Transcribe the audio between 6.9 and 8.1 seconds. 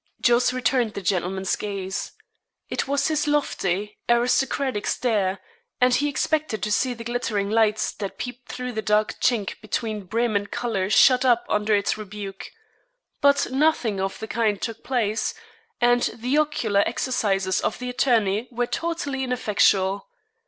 the glittering lights